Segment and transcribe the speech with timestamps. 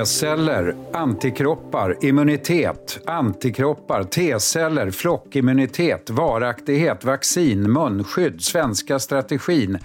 [0.00, 9.78] T-celler, antikroppar, immunitet, antikroppar, T-celler, flockimmunitet, varaktighet, vaccin, munskydd, svenska strategin.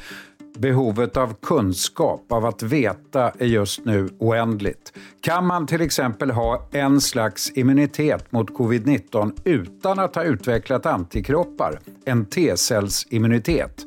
[0.58, 4.94] Behovet av kunskap, av att veta, är just nu oändligt.
[5.22, 11.80] Kan man till exempel ha en slags immunitet mot covid-19 utan att ha utvecklat antikroppar,
[12.06, 13.86] en T-cellsimmunitet?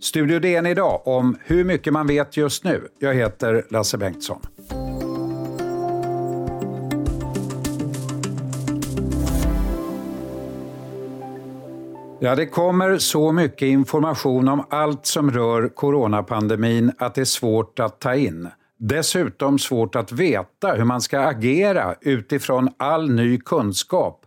[0.00, 2.88] Studio DN idag om hur mycket man vet just nu.
[2.98, 4.40] Jag heter Lasse Bengtsson.
[12.22, 17.78] Ja, det kommer så mycket information om allt som rör coronapandemin att det är svårt
[17.78, 18.48] att ta in.
[18.78, 24.26] Dessutom svårt att veta hur man ska agera utifrån all ny kunskap.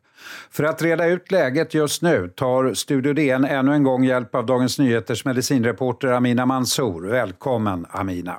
[0.51, 4.45] För att reda ut läget just nu tar Studio DN ännu en gång hjälp av
[4.45, 7.07] Dagens Nyheters medicinreporter Amina Mansour.
[7.07, 8.35] Välkommen Amina!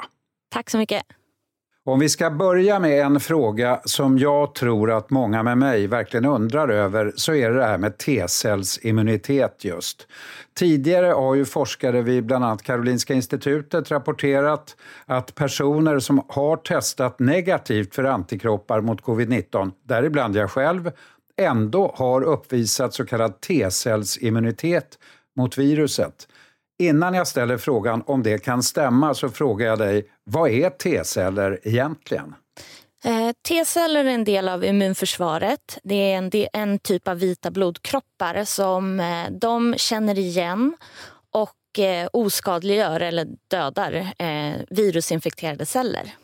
[0.51, 1.03] Tack så mycket!
[1.87, 6.25] Om vi ska börja med en fråga som jag tror att många med mig verkligen
[6.25, 10.07] undrar över så är det det här med T-cellsimmunitet just.
[10.55, 14.77] Tidigare har ju forskare vid bland annat Karolinska institutet rapporterat
[15.07, 20.91] att personer som har testat negativt för antikroppar mot covid-19, däribland jag själv,
[21.37, 24.99] ändå har uppvisat så kallad T-cellsimmunitet
[25.37, 26.29] mot viruset.
[26.79, 31.61] Innan jag ställer frågan om det kan stämma så frågar jag dig, vad är T-celler
[31.63, 32.35] egentligen?
[33.05, 35.79] Eh, T-celler är en del av immunförsvaret.
[35.83, 40.77] Det är en, en typ av vita blodkroppar som eh, de känner igen
[41.33, 44.13] och eh, oskadliggör eller dödar
[44.75, 46.15] virusinfekterade celler.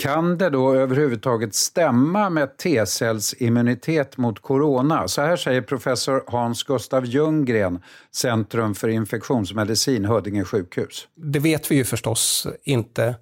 [0.00, 5.08] Kan det då överhuvudtaget stämma med T-cellsimmunitet mot corona?
[5.08, 7.82] Så här säger professor Hans Gustav Ljunggren,
[8.14, 11.08] Centrum för infektionsmedicin, Huddinge sjukhus.
[11.14, 13.14] Det vet vi ju förstås inte.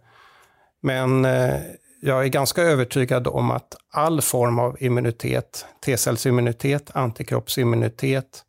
[0.83, 1.55] Men eh,
[2.00, 8.43] jag är ganska övertygad om att all form av immunitet, T-cellsimmunitet, antikroppsimmunitet,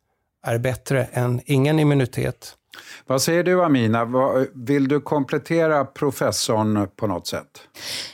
[0.46, 2.56] är bättre än ingen immunitet.
[3.06, 4.08] Vad säger du Amina?
[4.54, 7.68] Vill du komplettera professorn på något sätt?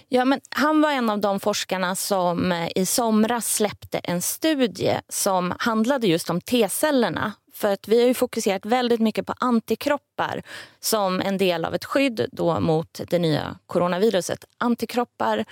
[0.09, 5.01] Ja, men han var en av de forskarna som eh, i somras släppte en studie
[5.09, 7.33] som handlade just om T-cellerna.
[7.55, 10.43] För att vi har fokuserat väldigt mycket på antikroppar
[10.81, 14.45] som en del av ett skydd då mot det nya coronaviruset.
[14.59, 15.45] Antikroppar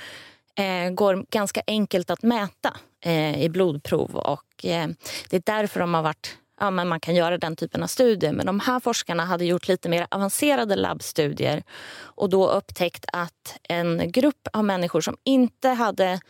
[0.59, 4.89] eh, går ganska enkelt att mäta eh, i blodprov och eh,
[5.31, 8.33] det är därför de har varit ja, men man kan göra den typen av studier.
[8.33, 11.63] Men de här forskarna hade gjort lite mer avancerade labbstudier
[12.01, 16.21] och då upptäckt att en grupp av människor som inte hade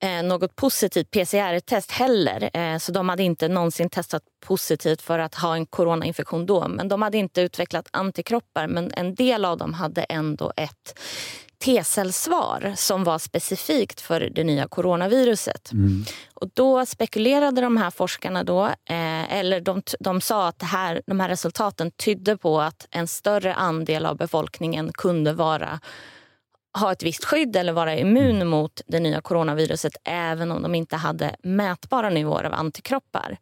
[0.00, 2.50] eh, något positivt PCR-test heller.
[2.56, 6.68] Eh, så de hade inte någonsin testat positivt för att ha en coronainfektion då.
[6.68, 8.66] Men de hade inte utvecklat antikroppar.
[8.66, 10.98] Men en del av dem hade ändå ett
[11.58, 15.72] T-cellsvar som var specifikt för det nya coronaviruset.
[15.72, 16.04] Mm.
[16.34, 21.20] Och då spekulerade de här forskarna då, eh, eller de, de sa att här, de
[21.20, 25.80] här resultaten tydde på att en större andel av befolkningen kunde vara
[26.78, 28.48] ha ett visst skydd eller vara immun mm.
[28.48, 33.38] mot det nya coronaviruset även om de inte hade mätbara nivåer av antikroppar.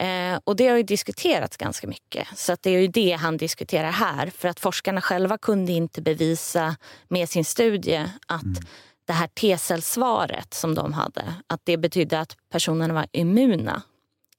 [0.00, 2.28] Eh, och det har ju diskuterats ganska mycket.
[2.34, 4.30] Så att det är ju det han diskuterar här.
[4.30, 6.76] För att forskarna själva kunde inte bevisa
[7.08, 8.62] med sin studie att mm.
[9.06, 13.82] det här T-cellsvaret som de hade, att det betydde att personerna var immuna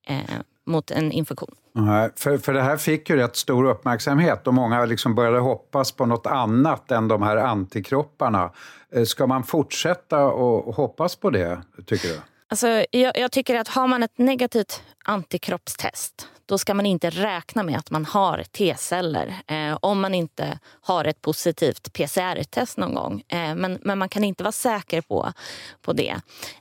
[0.07, 0.18] eh,
[0.66, 1.56] mot en infektion.
[1.74, 5.91] Nej, för, för det här fick ju rätt stor uppmärksamhet och många liksom började hoppas
[5.91, 8.51] på något annat än de här antikropparna.
[8.91, 12.19] Eh, ska man fortsätta och hoppas på det, tycker du?
[12.50, 17.63] Alltså, jag, jag, tycker att har man ett negativt antikroppstest då ska man inte räkna
[17.63, 23.24] med att man har T-celler eh, om man inte har ett positivt PCR-test någon gång.
[23.28, 25.34] Eh, men, men man kan inte vara säker på,
[25.81, 26.16] på det.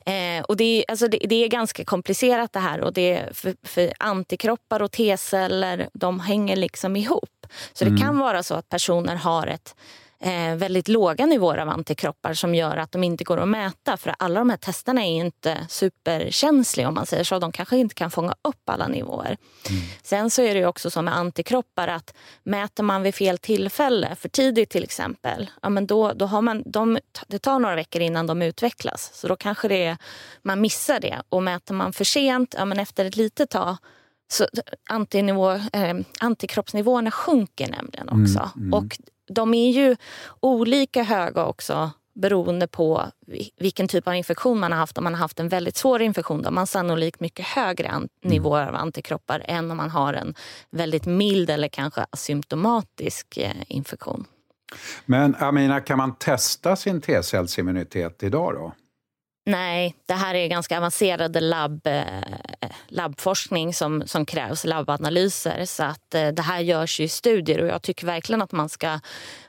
[0.07, 2.81] Eh, och det, alltså det, det, är ganska komplicerat det här.
[2.81, 7.47] Och det, för, för antikroppar och T-celler de hänger liksom ihop.
[7.73, 8.03] Så det mm.
[8.03, 9.75] kan vara så att personer har ett
[10.21, 13.97] eh, väldigt låga nivåer av antikroppar som gör att de inte går att mäta.
[13.97, 17.39] För alla de här testerna är inte superkänsliga om man säger så.
[17.39, 19.37] De kanske inte kan fånga upp alla nivåer.
[19.71, 19.83] Mm.
[20.03, 24.29] Sen så är det också så med antikroppar att mäter man vid fel tillfälle, för
[24.29, 28.27] tidigt till exempel, ja, men då, då har man, de, det tar några veckor innan
[28.27, 29.11] de utvecklas.
[29.15, 29.97] Så då kanske det är,
[30.43, 31.23] man missar det.
[31.29, 33.77] Och mäter man för sent, ja, men efter ett litet tag
[34.29, 34.47] så
[34.91, 38.51] antinivå, eh, antikroppsnivåerna sjunker nämligen också.
[38.57, 38.75] Mm, mm.
[38.75, 39.97] Och de är ju
[40.41, 43.07] olika höga också beroende på
[43.61, 44.99] vilken typ av infektion man har haft.
[44.99, 47.97] Om man har haft en väldigt svår infektion då har man sannolikt mycket högre an-
[47.97, 48.35] mm.
[48.35, 50.35] nivåer av antikroppar än om man har en
[50.71, 54.25] väldigt mild eller kanske asymptomatisk eh, infektion.
[55.07, 58.73] Men Amina, kan man testa sin T-cellsimmunitet idag då?
[59.49, 65.65] Nej, det här är ganska avancerade labb, eh, labbforskning som, som krävs, labbanalyser.
[65.65, 69.01] Så att eh, det här görs i studier och jag tycker verkligen att man ska,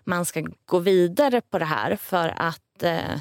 [0.04, 3.20] man ska gå vidare på det här för att eh,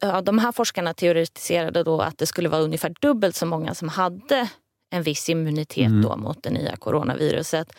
[0.00, 3.88] ja, de här forskarna teoretiserade då att det skulle vara ungefär dubbelt så många som
[3.88, 4.48] hade
[4.94, 6.02] en viss immunitet mm.
[6.02, 7.72] då mot det nya coronaviruset.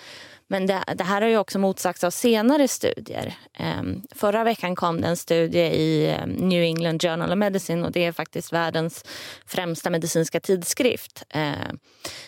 [0.47, 3.37] Men det, det, här har ju också motsagts av senare studier.
[3.79, 7.91] Um, förra veckan kom det en studie i um, New England Journal of Medicine och
[7.91, 9.05] det är faktiskt världens
[9.45, 11.73] främsta medicinska tidskrift uh,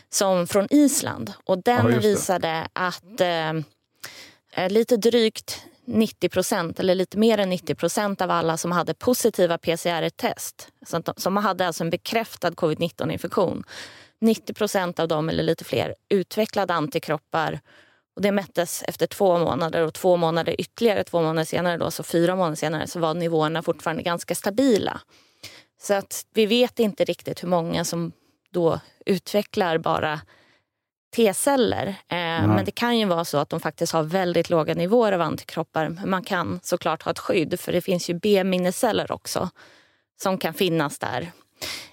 [0.10, 1.34] som från Island.
[1.46, 7.76] Och den ja, visade att uh, lite drygt 90 procent, eller lite mer än 90
[7.76, 10.70] procent av alla som hade positiva PCR-test,
[11.18, 13.64] som hade alltså en bekräftad covid-19-infektion,
[14.22, 17.60] 90 procent av dem eller lite fler utvecklade antikroppar
[18.16, 22.04] och det mättes efter två månader och två månader ytterligare två månader senare, då, så
[22.04, 25.02] fyra månader senare, så var nivåerna fortfarande ganska stabila.
[25.82, 28.12] Så att vi vet inte riktigt hur många som
[28.52, 30.22] då utvecklar bara
[31.16, 31.88] T-celler.
[31.88, 35.22] Eh, Men det kan ju vara så att de faktiskt har väldigt låga nivåer av
[35.22, 35.90] antikroppar.
[36.06, 39.50] Man kan såklart ha ett skydd för det finns ju B-minneceller också
[40.22, 41.32] som kan finnas där.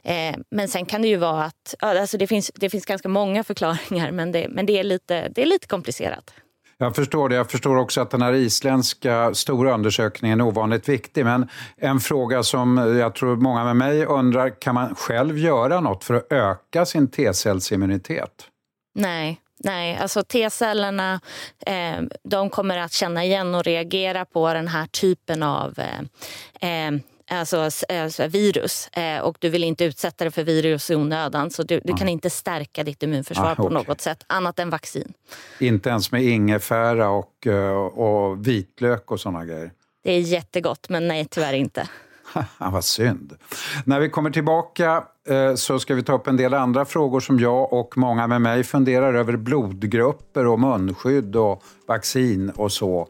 [0.04, 3.44] Eh, men sen kan det ju vara att alltså det, finns, det finns ganska många
[3.44, 6.34] förklaringar men det, men det, är, lite, det är lite komplicerat.
[6.78, 7.34] Jag förstår det.
[7.34, 11.24] Jag förstår också att den här isländska stora undersökningen är ovanligt viktig.
[11.24, 16.04] Men en fråga som jag tror många med mig undrar, kan man själv göra något
[16.04, 18.48] för att öka sin T-cellsimmunitet?
[18.94, 21.20] Nej, Nej, alltså T-cellerna
[21.66, 27.00] eh, de kommer att känna igen och reagera på den här typen av eh, eh
[27.28, 31.50] alltså, alltså virus eh, och du vill inte utsätta det för virus i onödan.
[31.50, 35.12] Så du, du kan inte stärka ditt immunförsvar ah, på något sätt annat än vaccin.
[35.58, 39.70] Inte ens med ingefära och, eh, och vitlök och såna grejer?
[40.04, 41.88] Det är jättegott, men nej, tyvärr inte.
[42.58, 43.36] Vad synd.
[43.84, 47.40] När vi kommer tillbaka eh, så ska vi ta upp en del andra frågor som
[47.40, 49.36] jag och många med mig funderar över.
[49.36, 53.08] Blodgrupper och munskydd och vaccin och så.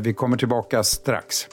[0.00, 1.46] Vi kommer tillbaka strax.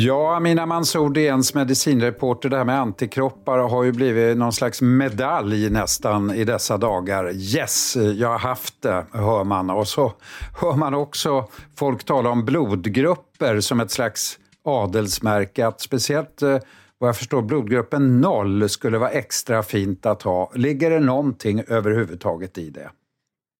[0.00, 5.70] Ja, Amina Mansour, DNs medicinreporter, det här med antikroppar har ju blivit någon slags medalj
[5.70, 7.32] nästan i dessa dagar.
[7.34, 9.70] Yes, jag har haft det, hör man.
[9.70, 10.12] Och så
[10.60, 15.66] hör man också folk tala om blodgrupper som ett slags adelsmärke.
[15.66, 16.58] Att speciellt eh,
[16.98, 20.52] vad jag förstår blodgruppen 0 skulle vara extra fint att ha.
[20.54, 22.90] Ligger det någonting överhuvudtaget i det?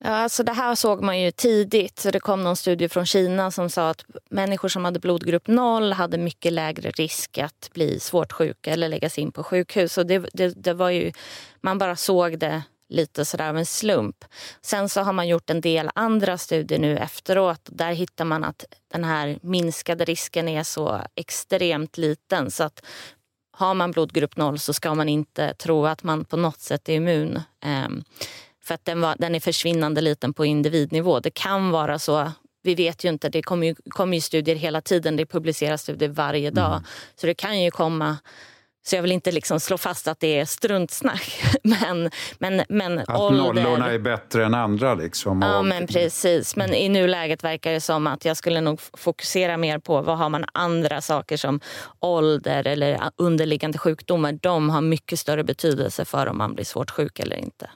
[0.04, 1.98] Ja, alltså det här såg man ju tidigt.
[1.98, 5.92] Så det kom någon studie från Kina som sa att människor som hade blodgrupp 0
[5.92, 9.98] hade mycket lägre risk att bli svårt sjuka eller läggas in på sjukhus.
[9.98, 11.12] Och det, det, det var ju,
[11.60, 14.24] man bara såg det lite sådär av en slump.
[14.62, 17.60] Sen så har man gjort en del andra studier nu efteråt.
[17.64, 22.84] Där hittar man att den här minskade risken är så extremt liten så att
[23.52, 26.92] har man blodgrupp 0 så ska man inte tro att man på något sätt är
[26.92, 27.40] immun.
[27.60, 28.04] Ehm,
[28.69, 31.20] för att den, var, den är försvinnande liten på individnivå.
[31.20, 32.32] Det kan vara så
[32.63, 36.08] vi vet ju inte, det kommer ju, kommer ju studier hela tiden, det publiceras studier
[36.08, 36.72] varje dag.
[36.72, 36.82] Mm.
[37.15, 38.17] Så det kan ju komma
[38.87, 41.43] så jag vill inte liksom slå fast att det är struntsnack.
[41.63, 43.43] Men, men, men att ålder...
[43.43, 44.94] nollorna är bättre än andra?
[44.94, 46.56] Liksom, ja, men precis.
[46.56, 50.29] Men i nuläget verkar det som att jag skulle nog fokusera mer på vad har
[50.29, 51.60] man andra saker som
[52.01, 54.32] ålder eller underliggande sjukdomar.
[54.32, 57.70] De har mycket större betydelse för om man blir svårt sjuk eller inte.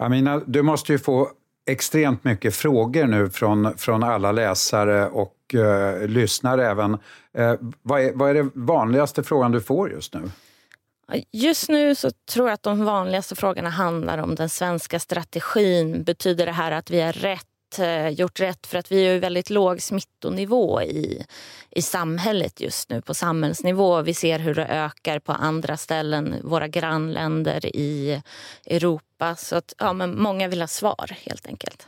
[0.00, 1.30] Amina, du måste ju få
[1.66, 6.98] extremt mycket frågor nu från, från alla läsare och eh, lyssnare även.
[7.34, 10.30] Eh, vad, är, vad är det vanligaste frågan du får just nu?
[11.32, 16.02] Just nu så tror jag att de vanligaste frågorna handlar om den svenska strategin.
[16.02, 17.46] Betyder det här att vi har rätt
[18.10, 21.26] gjort rätt för att vi har väldigt låg smittonivå i,
[21.70, 24.02] i samhället just nu på samhällsnivå.
[24.02, 28.22] Vi ser hur det ökar på andra ställen, våra grannländer i
[28.66, 29.36] Europa.
[29.36, 31.86] Så att, ja, men många vill ha svar helt enkelt.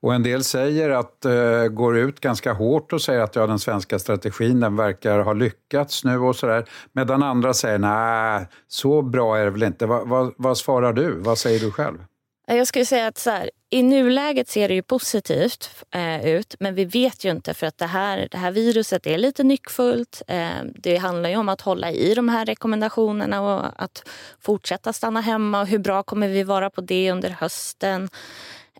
[0.00, 3.58] Och en del säger att, uh, går ut ganska hårt och säger att ja, den
[3.58, 6.64] svenska strategin den verkar ha lyckats nu och sådär.
[6.92, 9.86] Medan andra säger nej, så bra är det väl inte.
[9.86, 11.10] Va, va, vad svarar du?
[11.18, 11.98] Vad säger du själv?
[12.46, 16.74] Jag skulle säga att så här, i nuläget ser det ju positivt eh, ut men
[16.74, 20.22] vi vet ju inte för att det här, det här viruset är lite nyckfullt.
[20.26, 24.08] Eh, det handlar ju om att hålla i de här rekommendationerna och att
[24.40, 25.64] fortsätta stanna hemma.
[25.64, 28.08] hur bra kommer vi vara på det under hösten?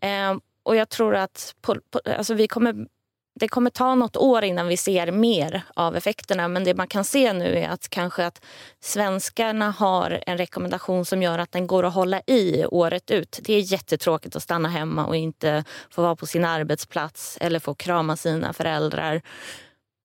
[0.02, 2.86] Eh, och jag tror att på, på, alltså vi kommer
[3.38, 6.48] det kommer ta något år innan vi ser mer av effekterna.
[6.48, 8.44] Men det man kan se nu är att kanske att
[8.80, 13.40] svenskarna har en rekommendation som gör att den går att hålla i året ut.
[13.42, 17.74] Det är jättetråkigt att stanna hemma och inte få vara på sin arbetsplats eller få
[17.74, 19.22] krama sina föräldrar.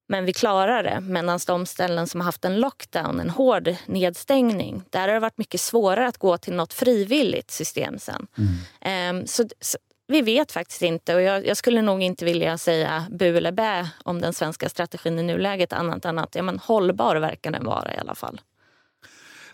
[0.09, 0.99] Men vi klarar det.
[1.01, 5.37] Medan de ställen som har haft en lockdown, en hård nedstängning, där har det varit
[5.37, 8.27] mycket svårare att gå till något frivilligt system sen.
[8.83, 9.19] Mm.
[9.19, 13.05] Um, så, så, vi vet faktiskt inte och jag, jag, skulle nog inte vilja säga
[13.11, 17.15] bu eller bä om den svenska strategin i nuläget annat än att ja, men hållbar
[17.15, 18.41] verkar den vara i alla fall.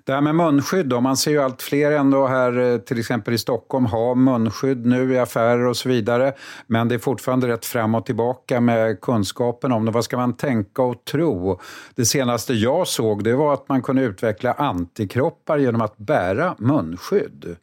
[0.04, 3.34] Det här med munskydd då, man ser ju allt fler ändå här eh, till exempel
[3.34, 6.34] i Stockholm ha munskydd nu i affärer och så vidare.
[6.68, 9.92] Men det är fortfarande rätt fram och tillbaka med kunskapen om det.
[9.92, 11.60] Vad ska man tänka och tro?
[11.96, 17.56] Det senaste jag såg det var att man kunde utveckla antikroppar genom att bära munskydd.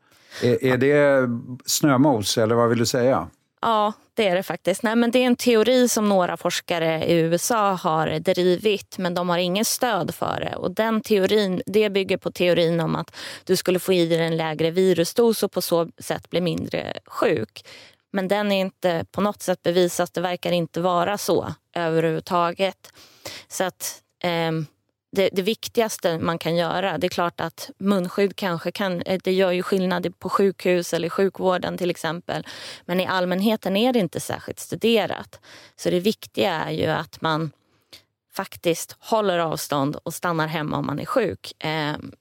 [0.43, 1.29] Är, är det
[1.65, 3.29] snömos eller vad vill du säga?
[3.61, 4.83] Ja, det är det faktiskt.
[4.83, 9.29] Nej, men det är en teori som några forskare i USA har drivit men de
[9.29, 10.57] har inget stöd för det.
[10.57, 14.37] Och den teorin, det bygger på teorin om att du skulle få i dig en
[14.37, 17.65] lägre virusdos och på så sätt bli mindre sjuk.
[18.13, 20.09] Men den är inte på något sätt bevisad.
[20.13, 22.93] Det verkar inte vara så överhuvudtaget.
[23.49, 24.03] Så att...
[24.23, 24.53] Eh,
[25.17, 26.99] det, det, viktigaste man kan göra.
[26.99, 31.09] Det är klart att munskydd kanske kan, eh, det gör ju skillnad på sjukhus eller
[31.09, 32.47] sjukvården till exempel.
[32.85, 35.41] Men i allmänheten är det inte särskilt studerat.
[35.77, 37.51] Så det viktiga är ju att man
[38.33, 41.53] faktiskt håller avstånd och stannar hemma om man är sjuk.
[41.59, 42.13] Ehm,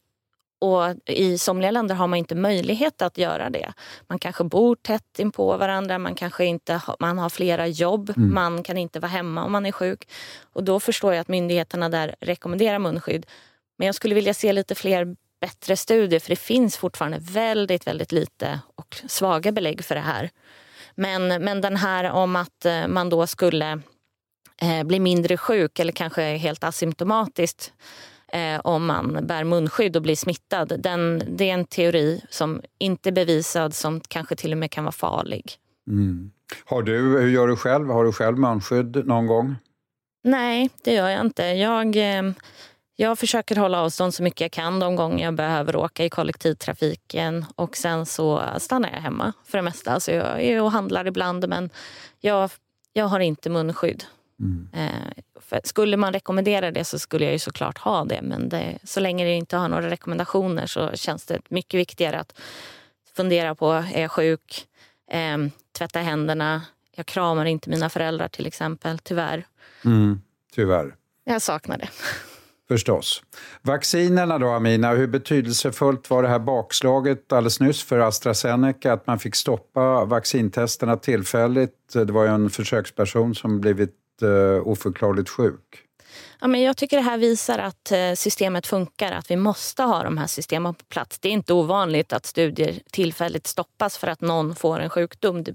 [0.59, 3.73] och I somliga länder har man inte möjlighet att göra det.
[4.07, 8.33] Man kanske bor tätt in på varandra, man kanske inte man har flera jobb, mm.
[8.33, 10.09] man kan inte vara hemma om man är sjuk.
[10.53, 13.25] Och Då förstår jag att myndigheterna där rekommenderar munskydd.
[13.77, 18.11] Men jag skulle vilja se lite fler bättre studier för det finns fortfarande väldigt, väldigt
[18.11, 20.29] lite och svaga belägg för det här.
[20.95, 23.81] Men, men den här om att eh, man då skulle
[24.61, 27.73] eh, bli mindre sjuk eller kanske helt asymptomatiskt
[28.27, 30.73] eh, om man bär munskydd och blir smittad.
[30.79, 34.83] Den, det är en teori som inte är bevisad, som kanske till och med kan
[34.83, 35.53] vara farlig.
[35.87, 36.31] Mm.
[36.65, 37.89] Har du, hur gör du själv?
[37.89, 39.55] Har du själv munskydd någon gång?
[40.23, 41.43] Nej, det gör jag inte.
[41.43, 42.31] Jag, eh,
[42.95, 47.45] jag försöker hålla avstånd så mycket jag kan de gånger jag behöver åka i kollektivtrafiken.
[47.55, 49.91] Och sen så stannar jag hemma för det mesta.
[49.91, 51.69] Alltså jag är och handlar ibland men
[52.19, 52.49] jag,
[52.93, 54.03] jag har inte munskydd.
[54.39, 54.69] Mm.
[54.73, 58.99] Eh, skulle man rekommendera det så skulle jag ju såklart ha det men det, så
[58.99, 62.39] länge det inte har några rekommendationer så känns det mycket viktigare att
[63.15, 64.67] fundera på, är jag sjuk?
[65.11, 65.37] Eh,
[65.77, 66.61] tvätta händerna.
[66.95, 69.47] Jag kramar inte mina föräldrar till exempel, tyvärr.
[69.85, 70.21] Mm,
[70.53, 70.95] tyvärr.
[71.23, 71.89] Jag saknar det.
[72.67, 73.23] Förstås.
[73.61, 79.19] Vaccinerna då, Amina, hur betydelsefullt var det här bakslaget alldeles nyss för AstraZeneca, att man
[79.19, 81.93] fick stoppa vaccintesterna tillfälligt?
[81.93, 85.85] Det var ju en försöksperson som blivit eh, oförklarligt sjuk?
[86.39, 90.03] Ja, men jag tycker det här visar att eh, systemet funkar, att vi måste ha
[90.03, 91.19] de här systemen på plats.
[91.19, 95.45] Det är inte ovanligt att studier tillfälligt stoppas för att någon får en sjukdom.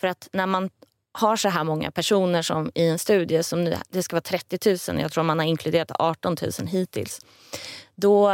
[0.00, 0.70] För att när man
[1.16, 4.92] har så här många personer som i en studie, som nu, det ska vara 30
[4.92, 7.20] 000, jag tror man har inkluderat 18 000 hittills.
[7.94, 8.30] Då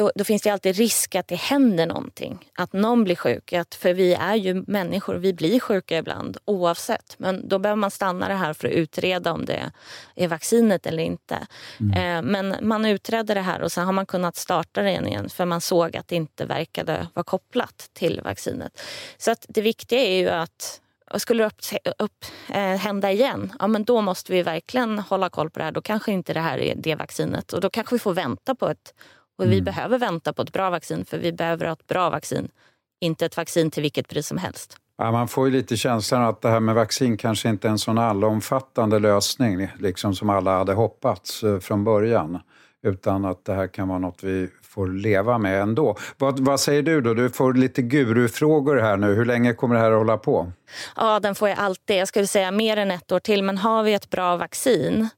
[0.00, 2.50] då, då, finns det alltid risk att det händer någonting.
[2.54, 3.52] Att någon blir sjuk.
[3.52, 7.14] Att, för vi är ju människor, vi blir sjuka ibland oavsett.
[7.18, 9.70] Men då behöver man stanna det här för att utreda om det
[10.14, 11.46] är vaccinet eller inte.
[11.80, 12.16] Mm.
[12.16, 15.44] Eh, men man utredde det här och sen har man kunnat starta det igen för
[15.44, 18.80] man såg att det inte verkade vara kopplat till vaccinet.
[19.18, 20.80] Så att det viktiga är ju att
[21.18, 21.60] skulle upp,
[21.98, 25.72] upp, eh, hända igen, ja, men då måste vi verkligen hålla koll på det här.
[25.72, 28.68] Då kanske inte det här är det vaccinet och då kanske vi får vänta på
[28.68, 28.94] ett
[29.38, 29.54] och mm.
[29.54, 32.48] vi behöver vänta på ett bra vaccin för vi behöver ha ett bra vaccin.
[33.00, 34.76] Inte ett vaccin till vilket pris som helst.
[34.98, 37.78] Ja, man får ju lite känslan att det här med vaccin kanske inte är en
[37.78, 42.38] sån allomfattande lösning liksom som alla hade hoppats eh, från början.
[42.82, 45.96] Utan att det här kan vara något vi får leva med ändå.
[46.18, 47.14] Vad, vad säger du då?
[47.14, 49.14] Du får lite gurufrågor här nu.
[49.14, 50.52] Hur länge kommer det här att hålla på?
[50.96, 51.96] Ja, den får jag alltid.
[51.96, 53.42] Jag skulle säga mer än ett år till.
[53.42, 55.08] Men har vi ett bra vaccin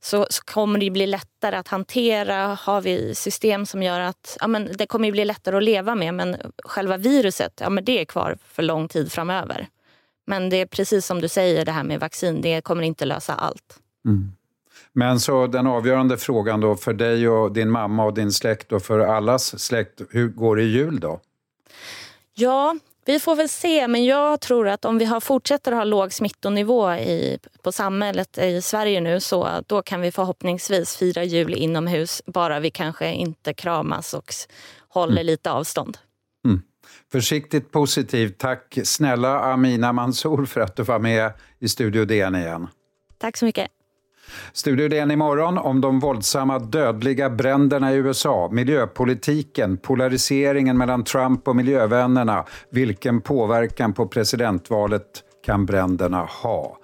[0.00, 2.58] så, så, kommer det bli lättare att hantera.
[2.60, 6.14] Har vi system som gör att ja, men det kommer bli lättare att leva med
[6.14, 9.68] men själva viruset ja, men det är kvar för lång tid framöver.
[10.26, 13.34] Men det är precis som du säger, det här med vaccin, det kommer inte lösa
[13.34, 13.78] allt.
[14.06, 14.32] Mm.
[14.94, 18.82] Men så den avgörande frågan då för dig och din mamma och din släkt och
[18.82, 21.20] för allas släkt, hur går det i jul då?
[22.34, 26.12] Ja, vi får väl se, men jag tror att om vi har, fortsätter ha låg
[26.12, 32.22] smittonivå i, på samhället i Sverige nu så då kan vi förhoppningsvis fira jul inomhus,
[32.26, 34.34] bara vi kanske inte kramas och
[34.88, 35.26] håller mm.
[35.26, 35.98] lite avstånd.
[36.44, 36.62] Mm.
[37.12, 38.38] Försiktigt positivt.
[38.38, 42.68] Tack snälla Amina Mansour för att du var med i Studio DN igen.
[43.18, 43.68] Tack så mycket.
[44.52, 51.56] Studio DN imorgon om de våldsamma dödliga bränderna i USA, miljöpolitiken, polariseringen mellan Trump och
[51.56, 52.44] miljövännerna.
[52.70, 55.04] Vilken påverkan på presidentvalet
[55.46, 56.78] kan bränderna ha?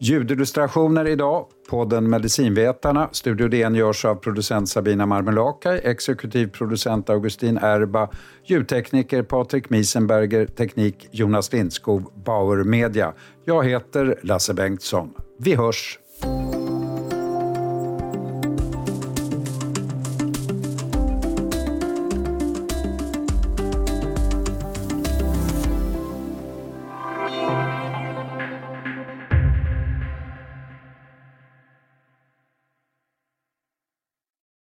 [0.00, 3.08] Ljudillustrationer idag, podden Medicinvetarna.
[3.12, 8.08] Studio DN görs av producent Sabina Marmelakai, exekutiv producent Augustin Erba,
[8.44, 13.12] ljudtekniker Patrik Miesenberger, teknik Jonas Lindskog, Bauer Media.
[13.44, 15.10] Jag heter Lasse Bengtsson.
[15.38, 15.98] Vi hörs